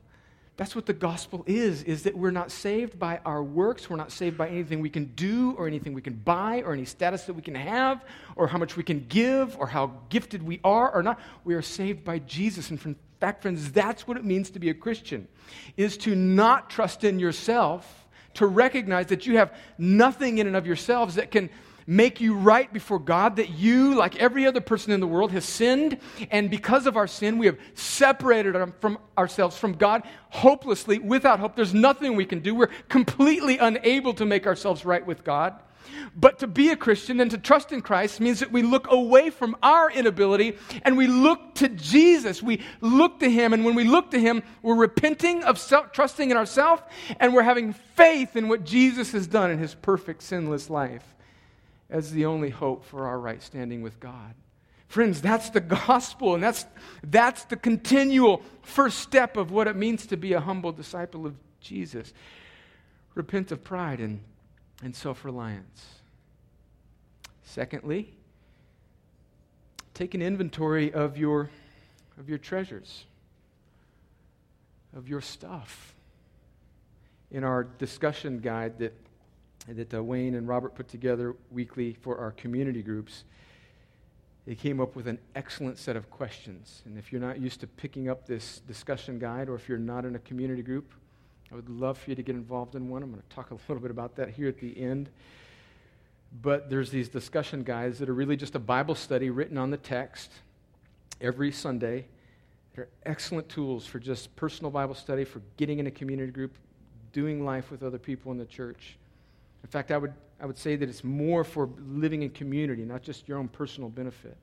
[0.59, 3.89] That's what the gospel is, is that we're not saved by our works.
[3.89, 6.83] We're not saved by anything we can do or anything we can buy or any
[6.83, 8.03] status that we can have
[8.35, 11.17] or how much we can give or how gifted we are or not.
[11.45, 12.71] We are saved by Jesus.
[12.71, 15.29] And in fact, friends, that's what it means to be a Christian,
[15.77, 20.67] is to not trust in yourself, to recognize that you have nothing in and of
[20.67, 21.49] yourselves that can
[21.89, 25.43] make you right before God, that you, like every other person in the world, has
[25.43, 25.97] sinned,
[26.29, 31.55] and because of our sin, we have separated from ourselves from God hopelessly, without hope.
[31.55, 32.53] There's nothing we can do.
[32.53, 35.55] We're completely unable to make ourselves right with God.
[36.15, 39.31] But to be a Christian and to trust in Christ means that we look away
[39.31, 42.43] from our inability and we look to Jesus.
[42.43, 46.29] We look to Him, and when we look to Him, we're repenting of self, trusting
[46.29, 46.83] in ourselves
[47.19, 51.15] and we're having faith in what Jesus has done in His perfect, sinless life
[51.89, 54.35] as the only hope for our right standing with God.
[54.87, 56.65] Friends, that's the gospel, and that's,
[57.03, 61.35] that's the continual first step of what it means to be a humble disciple of
[61.61, 62.11] Jesus.
[63.13, 64.19] Repent of pride and,
[64.83, 65.85] and self reliance.
[67.43, 68.13] Secondly,
[69.93, 71.49] take an inventory of your,
[72.19, 73.05] of your treasures,
[74.95, 75.93] of your stuff.
[77.31, 78.93] In our discussion guide that,
[79.67, 83.23] that uh, Wayne and Robert put together weekly for our community groups,
[84.45, 86.81] they came up with an excellent set of questions.
[86.85, 90.05] And if you're not used to picking up this discussion guide, or if you're not
[90.05, 90.93] in a community group,
[91.51, 93.03] I would love for you to get involved in one.
[93.03, 95.09] I'm going to talk a little bit about that here at the end.
[96.41, 99.77] But there's these discussion guides that are really just a Bible study written on the
[99.77, 100.31] text
[101.19, 102.05] every Sunday.
[102.75, 106.55] They're excellent tools for just personal Bible study, for getting in a community group,
[107.13, 108.98] doing life with other people in the church.
[109.63, 113.01] In fact, I would, I would say that it's more for living in community, not
[113.01, 114.37] just your own personal benefit.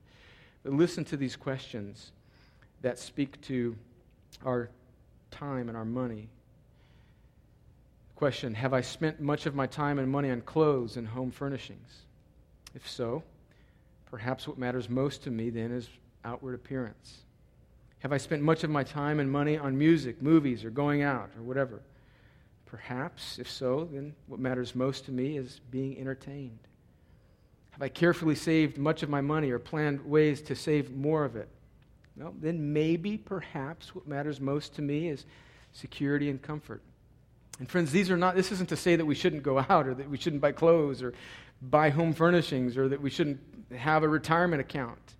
[0.62, 2.12] But listen to these questions
[2.82, 3.76] that speak to
[4.44, 4.68] our
[5.30, 6.28] time and our money.
[8.16, 12.02] Question Have I spent much of my time and money on clothes and home furnishings?
[12.74, 13.22] If so,
[14.10, 15.88] perhaps what matters most to me then is
[16.24, 17.18] outward appearance.
[18.00, 21.30] Have I spent much of my time and money on music, movies, or going out,
[21.36, 21.80] or whatever?
[22.66, 26.58] Perhaps, if so, then what matters most to me is being entertained.
[27.70, 31.36] Have I carefully saved much of my money or planned ways to save more of
[31.36, 31.48] it?
[32.16, 35.26] Well, then maybe, perhaps, what matters most to me is
[35.72, 36.82] security and comfort.
[37.58, 39.94] And friends, these are not, this isn't to say that we shouldn't go out or
[39.94, 41.12] that we shouldn't buy clothes or
[41.62, 43.40] buy home furnishings or that we shouldn't
[43.76, 45.14] have a retirement account.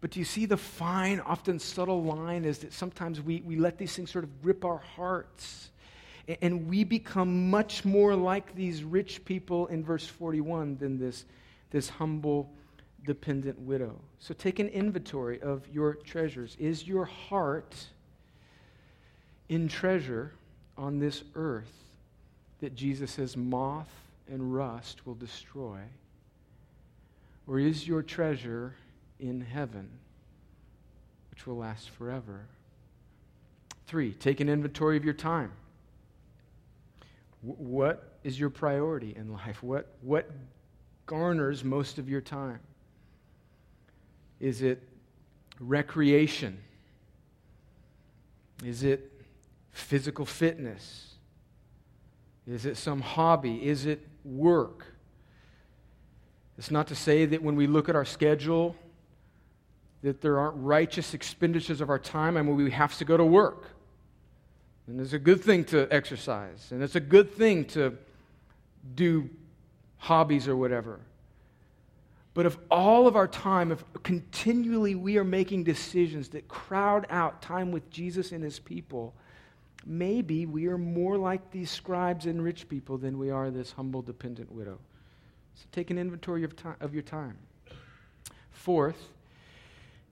[0.00, 3.76] But do you see the fine, often subtle line is that sometimes we, we let
[3.76, 5.70] these things sort of grip our hearts
[6.40, 11.24] and we become much more like these rich people in verse 41 than this,
[11.70, 12.50] this humble,
[13.04, 13.98] dependent widow.
[14.18, 16.56] So take an inventory of your treasures.
[16.58, 17.74] Is your heart
[19.48, 20.32] in treasure
[20.76, 21.72] on this earth
[22.60, 23.90] that Jesus says moth
[24.30, 25.80] and rust will destroy?
[27.46, 28.74] Or is your treasure
[29.18, 29.88] in heaven,
[31.30, 32.46] which will last forever?
[33.86, 35.50] Three, take an inventory of your time
[37.42, 39.62] what is your priority in life?
[39.62, 40.30] What, what
[41.06, 42.60] garners most of your time?
[44.38, 44.82] Is it
[45.58, 46.58] recreation?
[48.64, 49.10] Is it
[49.70, 51.14] physical fitness?
[52.46, 53.66] Is it some hobby?
[53.66, 54.86] Is it work?
[56.58, 58.76] It's not to say that when we look at our schedule
[60.02, 63.24] that there aren't righteous expenditures of our time I mean, we have to go to
[63.24, 63.70] work.
[64.90, 67.96] And it's a good thing to exercise, and it's a good thing to
[68.96, 69.30] do
[69.98, 70.98] hobbies or whatever.
[72.34, 77.40] But if all of our time, if continually we are making decisions that crowd out
[77.40, 79.14] time with Jesus and his people,
[79.86, 84.02] maybe we are more like these scribes and rich people than we are this humble,
[84.02, 84.78] dependent widow.
[85.54, 87.38] So take an inventory of, time, of your time.
[88.50, 89.08] Fourth,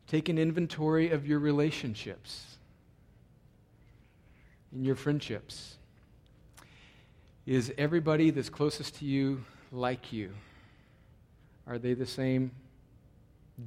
[0.07, 2.48] take an inventory of your relationships
[4.75, 5.77] in your friendships?
[7.47, 10.33] Is everybody that's closest to you like you?
[11.67, 12.51] Are they the same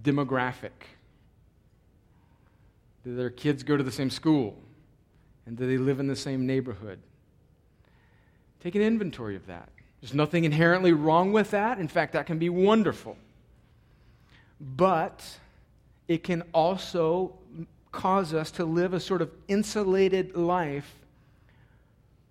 [0.03, 0.71] demographic?
[3.03, 4.55] Do their kids go to the same school?
[5.45, 6.99] And do they live in the same neighborhood?
[8.59, 9.69] Take an inventory of that.
[10.01, 11.79] There's nothing inherently wrong with that.
[11.79, 13.17] In fact, that can be wonderful.
[14.59, 15.23] But
[16.07, 17.33] it can also
[17.91, 20.91] cause us to live a sort of insulated life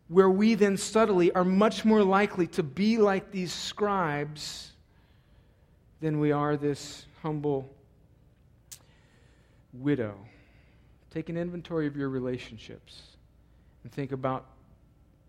[0.08, 4.72] where we then subtly are much more likely to be like these scribes
[6.00, 7.72] than we are this humble
[9.72, 10.16] widow.
[11.10, 13.02] Take an inventory of your relationships
[13.84, 14.46] and think about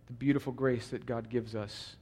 [0.08, 1.96] the beautiful grace that God gives us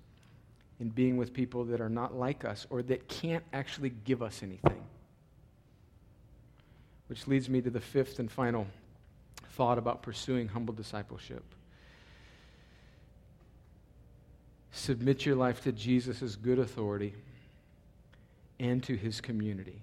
[0.80, 4.42] in being with people that are not like us or that can't actually give us
[4.42, 4.82] anything.
[7.10, 8.68] Which leads me to the fifth and final
[9.54, 11.44] thought about pursuing humble discipleship.
[14.72, 17.16] Submit your life to Jesus' good authority
[18.60, 19.82] and to his community.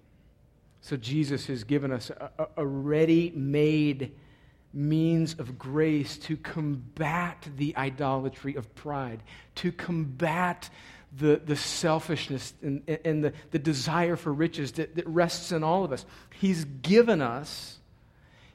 [0.80, 4.12] So, Jesus has given us a, a ready made
[4.72, 9.22] means of grace to combat the idolatry of pride,
[9.56, 10.70] to combat
[11.16, 15.84] the, the selfishness and, and the, the desire for riches that, that rests in all
[15.84, 16.04] of us.
[16.40, 17.78] He's given us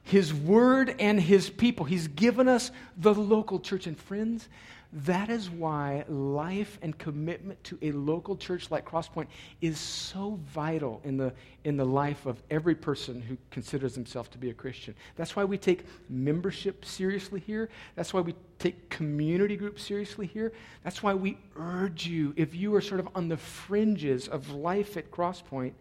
[0.02, 1.86] His word and His people.
[1.86, 3.86] He's given us the local church.
[3.86, 4.48] And friends,
[4.92, 9.26] that is why life and commitment to a local church like Crosspoint
[9.62, 11.32] is so vital in the,
[11.64, 14.94] in the life of every person who considers himself to be a Christian.
[15.16, 17.70] That's why we take membership seriously here.
[17.94, 20.52] That's why we take community groups seriously here.
[20.84, 24.98] That's why we urge you, if you are sort of on the fringes of life
[24.98, 25.72] at Crosspoint,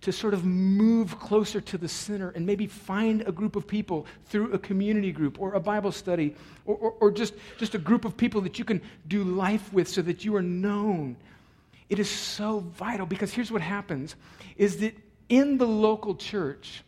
[0.00, 4.06] to sort of move closer to the center and maybe find a group of people
[4.26, 6.34] through a community group or a Bible study
[6.64, 9.88] or, or, or, just, just a group of people that you can do life with
[9.88, 11.16] so that you are known.
[11.90, 14.16] It is so vital because here's what happens
[14.56, 14.96] is that
[15.28, 16.82] in the local church,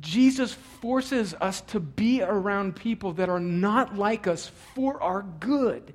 [0.00, 5.94] Jesus forces us to be around people that are not like us for our good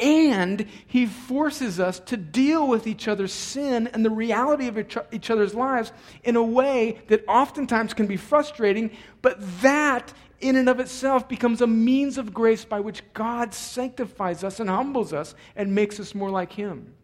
[0.00, 4.78] and he forces us to deal with each other's sin and the reality of
[5.12, 5.92] each other's lives
[6.24, 8.90] in a way that oftentimes can be frustrating,
[9.22, 14.42] but that in and of itself becomes a means of grace by which God sanctifies
[14.42, 16.94] us and humbles us and makes us more like him.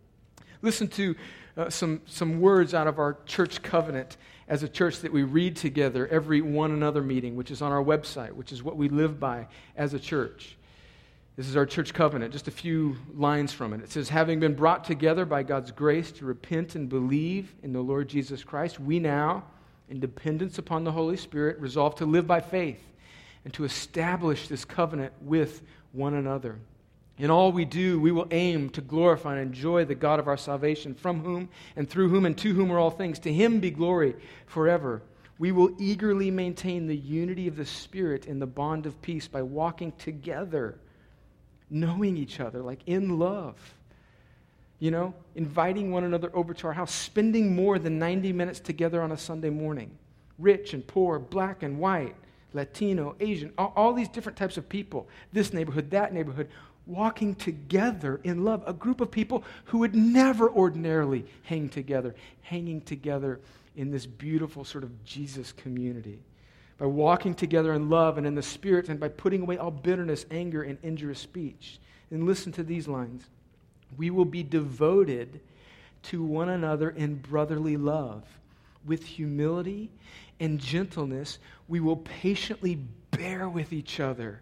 [0.63, 1.15] Listen to
[1.57, 4.17] uh, some, some words out of our church covenant
[4.49, 7.83] as a church that we read together every one another meeting, which is on our
[7.83, 10.56] website, which is what we live by as a church.
[11.37, 13.83] This is our church covenant, just a few lines from it.
[13.83, 17.81] It says, Having been brought together by God's grace to repent and believe in the
[17.83, 19.45] Lord Jesus Christ, we now,
[19.91, 22.83] in dependence upon the Holy Spirit, resolve to live by faith
[23.45, 25.61] and to establish this covenant with
[25.93, 26.59] one another.
[27.19, 30.39] In all we do, we will aim to glorify and enjoy the God of our
[30.39, 33.19] salvation, from whom and through whom and to whom are all things.
[33.21, 34.15] To him be glory
[34.47, 35.03] forever.
[35.39, 39.43] We will eagerly maintain the unity of the Spirit in the bond of peace by
[39.43, 40.79] walking together
[41.71, 43.57] knowing each other, like in love.
[44.79, 49.01] You know, inviting one another over to our house, spending more than 90 minutes together
[49.01, 49.91] on a Sunday morning.
[50.39, 52.15] Rich and poor, black and white,
[52.53, 56.49] Latino, Asian, all, all these different types of people, this neighborhood, that neighborhood,
[56.87, 58.63] walking together in love.
[58.67, 63.41] A group of people who would never ordinarily hang together, hanging together
[63.77, 66.21] in this beautiful sort of Jesus community
[66.79, 70.27] by walking together in love and in the Spirit, and by putting away all bitterness,
[70.31, 71.79] anger, and injurious speech.
[72.11, 73.25] And listen to these lines
[73.97, 75.41] We will be devoted
[76.05, 78.25] to one another in brotherly love.
[78.85, 79.91] With humility
[80.39, 82.79] and gentleness, we will patiently
[83.11, 84.41] bear with each other,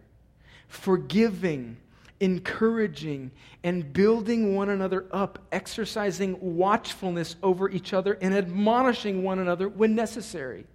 [0.69, 1.79] forgiving,
[2.21, 3.31] encouraging,
[3.63, 9.95] and building one another up, exercising watchfulness over each other, and admonishing one another when
[9.95, 10.67] necessary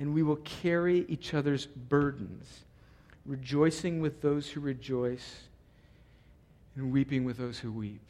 [0.00, 2.60] and we will carry each other's burdens,
[3.26, 5.42] rejoicing with those who rejoice
[6.74, 8.00] and weeping with those who weep.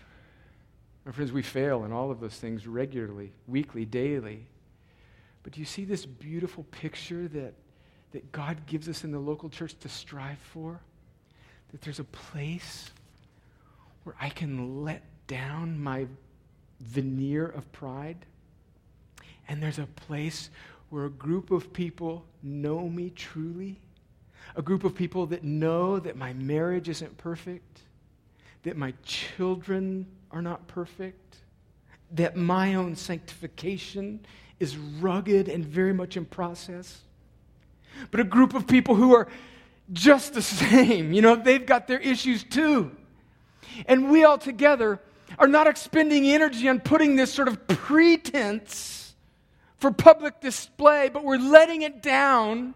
[1.04, 4.46] My friends, we fail in all of those things regularly, weekly, daily.
[5.42, 7.54] But do you see this beautiful picture that,
[8.12, 10.78] that God gives us in the local church to strive for?
[11.72, 12.92] That there's a place
[14.04, 16.06] where I can let down my
[16.78, 18.24] veneer of pride,
[19.48, 20.50] and there's a place
[20.90, 23.80] where a group of people know me truly,
[24.56, 27.82] a group of people that know that my marriage isn't perfect,
[28.64, 31.36] that my children are not perfect,
[32.12, 34.20] that my own sanctification
[34.58, 37.02] is rugged and very much in process,
[38.10, 39.28] but a group of people who are
[39.92, 41.12] just the same.
[41.12, 42.90] You know, they've got their issues too.
[43.86, 45.00] And we all together
[45.38, 49.09] are not expending energy on putting this sort of pretense
[49.80, 52.74] for public display, but we're letting it down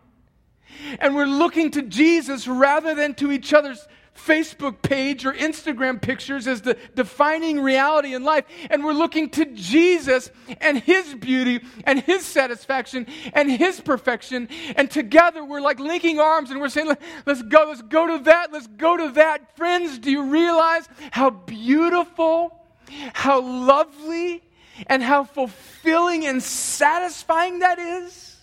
[0.99, 3.87] and we're looking to Jesus rather than to each other's
[4.17, 8.45] Facebook page or Instagram pictures as the defining reality in life.
[8.71, 10.31] And we're looking to Jesus
[10.61, 14.49] and His beauty and His satisfaction and His perfection.
[14.77, 16.97] And together we're like linking arms and we're saying,
[17.27, 19.57] let's go, let's go to that, let's go to that.
[19.57, 22.57] Friends, do you realize how beautiful,
[23.13, 24.43] how lovely,
[24.87, 28.35] and how fulfilling and satisfying that is.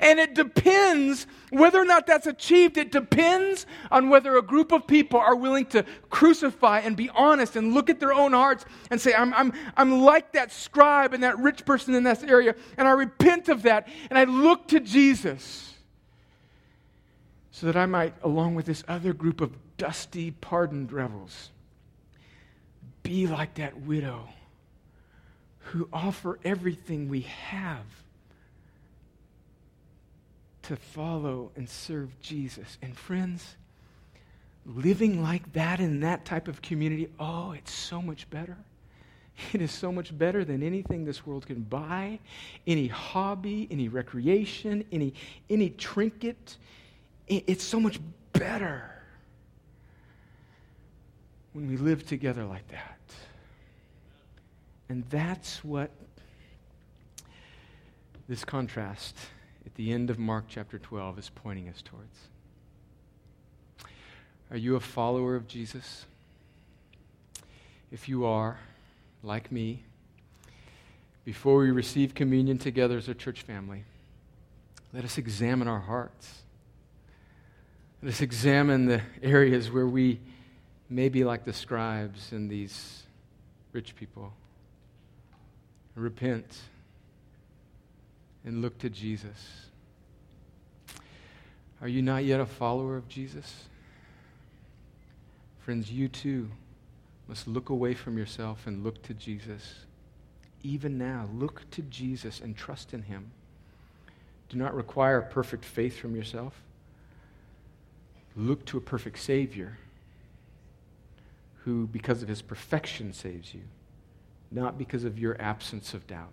[0.00, 2.76] And it depends whether or not that's achieved.
[2.78, 7.56] It depends on whether a group of people are willing to crucify and be honest
[7.56, 11.22] and look at their own hearts and say, I'm, I'm, I'm like that scribe and
[11.22, 14.80] that rich person in this area, and I repent of that, and I look to
[14.80, 15.74] Jesus
[17.50, 21.50] so that I might, along with this other group of dusty, pardoned rebels,
[23.02, 24.28] be like that widow
[25.66, 27.84] who offer everything we have
[30.62, 32.78] to follow and serve Jesus.
[32.82, 33.56] And friends,
[34.64, 38.56] living like that in that type of community, oh, it's so much better.
[39.52, 42.18] It is so much better than anything this world can buy,
[42.66, 45.12] any hobby, any recreation, any,
[45.50, 46.56] any trinket.
[47.28, 48.00] It's so much
[48.32, 48.90] better
[51.52, 52.98] when we live together like that.
[54.88, 55.90] And that's what
[58.28, 59.16] this contrast
[59.64, 62.28] at the end of Mark chapter 12 is pointing us towards.
[64.50, 66.06] Are you a follower of Jesus?
[67.90, 68.58] If you are,
[69.22, 69.82] like me,
[71.24, 73.84] before we receive communion together as a church family,
[74.92, 76.42] let us examine our hearts.
[78.02, 80.20] Let us examine the areas where we
[80.88, 83.02] may be like the scribes and these
[83.72, 84.32] rich people.
[85.96, 86.58] Repent
[88.44, 89.66] and look to Jesus.
[91.80, 93.64] Are you not yet a follower of Jesus?
[95.58, 96.48] Friends, you too
[97.28, 99.80] must look away from yourself and look to Jesus.
[100.62, 103.32] Even now, look to Jesus and trust in him.
[104.48, 106.62] Do not require perfect faith from yourself.
[108.36, 109.78] Look to a perfect Savior
[111.64, 113.62] who, because of his perfection, saves you,
[114.50, 116.32] not because of your absence of doubt.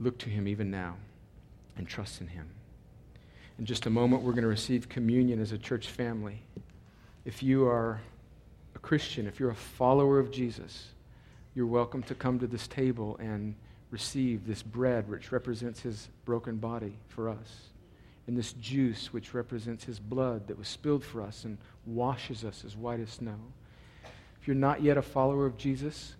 [0.00, 0.96] Look to him even now
[1.76, 2.48] and trust in him.
[3.58, 6.42] In just a moment, we're going to receive communion as a church family.
[7.24, 8.00] If you are
[8.74, 10.88] a Christian, if you're a follower of Jesus,
[11.54, 13.54] you're welcome to come to this table and
[13.90, 17.68] receive this bread, which represents his broken body for us,
[18.26, 21.56] and this juice, which represents his blood that was spilled for us and
[21.86, 23.38] washes us as white as snow.
[24.40, 26.16] If you're not yet a follower of Jesus,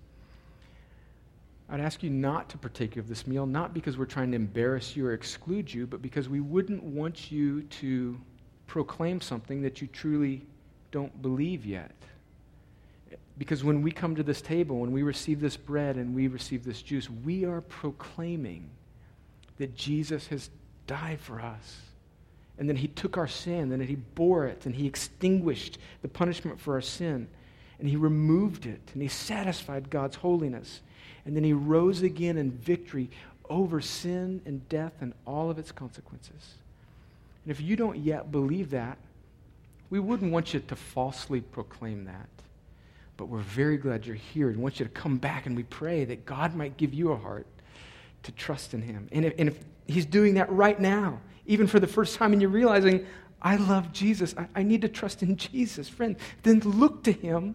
[1.68, 4.96] I'd ask you not to partake of this meal, not because we're trying to embarrass
[4.96, 8.20] you or exclude you, but because we wouldn't want you to
[8.66, 10.44] proclaim something that you truly
[10.90, 11.94] don't believe yet.
[13.38, 16.64] Because when we come to this table, when we receive this bread and we receive
[16.64, 18.70] this juice, we are proclaiming
[19.58, 20.50] that Jesus has
[20.86, 21.80] died for us.
[22.58, 26.08] And then he took our sin, and then he bore it, and he extinguished the
[26.08, 27.26] punishment for our sin,
[27.80, 30.80] and he removed it, and he satisfied God's holiness.
[31.24, 33.10] And then he rose again in victory
[33.48, 36.54] over sin and death and all of its consequences.
[37.44, 38.98] And if you don't yet believe that,
[39.90, 42.28] we wouldn't want you to falsely proclaim that.
[43.16, 46.04] But we're very glad you're here and want you to come back and we pray
[46.04, 47.46] that God might give you a heart
[48.24, 49.08] to trust in Him.
[49.12, 52.40] And if, and if He's doing that right now, even for the first time, and
[52.40, 53.06] you're realizing,
[53.40, 57.54] I love Jesus, I, I need to trust in Jesus, friend, then look to Him,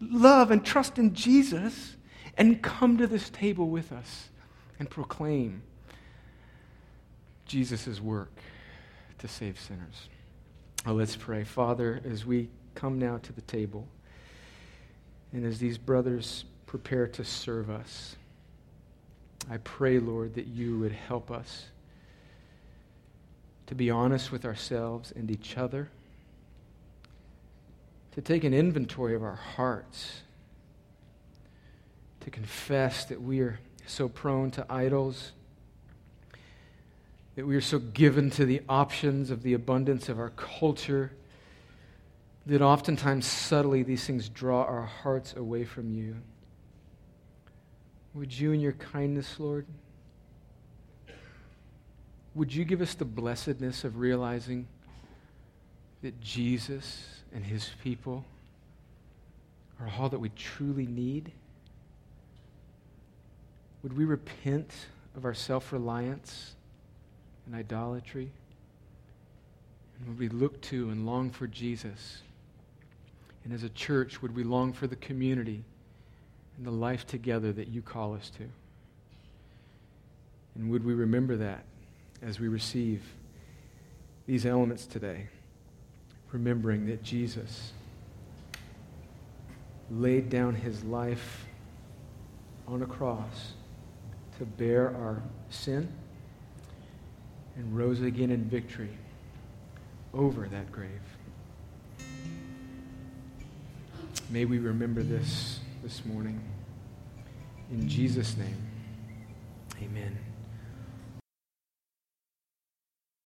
[0.00, 1.96] love and trust in Jesus,
[2.36, 4.28] and come to this table with us
[4.78, 5.62] and proclaim
[7.46, 8.32] Jesus' work
[9.18, 10.08] to save sinners.
[10.86, 11.44] Oh, let's pray.
[11.44, 13.86] Father, as we come now to the table,
[15.32, 18.16] and as these brothers prepare to serve us,
[19.50, 21.66] I pray, Lord, that you would help us
[23.66, 25.88] to be honest with ourselves and each other,
[28.12, 30.20] to take an inventory of our hearts,
[32.24, 35.32] to confess that we are so prone to idols
[37.34, 41.12] that we are so given to the options of the abundance of our culture
[42.44, 46.16] that oftentimes subtly these things draw our hearts away from you.
[48.14, 49.64] Would you, in your kindness, Lord,
[52.34, 54.66] would you give us the blessedness of realizing
[56.02, 58.24] that Jesus and his people
[59.80, 61.32] are all that we truly need?
[63.82, 64.72] Would we repent
[65.16, 66.54] of our self reliance?
[67.46, 68.30] and idolatry?
[69.98, 72.22] And would we look to and long for Jesus?
[73.44, 75.64] And as a church, would we long for the community
[76.56, 78.44] and the life together that you call us to?
[80.54, 81.64] And would we remember that
[82.20, 83.02] as we receive
[84.26, 85.28] these elements today?
[86.30, 87.72] Remembering that Jesus
[89.90, 91.46] laid down his life
[92.66, 93.52] on a cross
[94.42, 95.86] to bear our sin
[97.54, 98.90] and rose again in victory
[100.12, 100.90] over that grave.
[104.30, 106.40] May we remember this this morning.
[107.70, 108.56] In Jesus' name,
[109.80, 110.18] amen.